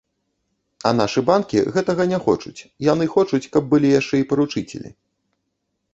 А 0.89 0.93
нашы 0.99 1.23
банкі 1.27 1.59
гэтага 1.75 2.03
не 2.13 2.19
хочуць, 2.25 2.55
яны 2.91 3.05
хочуць, 3.17 3.43
каб 3.57 3.63
былі 3.75 3.95
яшчэ 3.99 4.15
і 4.23 4.29
паручыцелі. 4.33 4.89